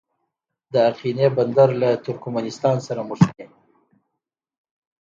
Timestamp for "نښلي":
3.09-3.45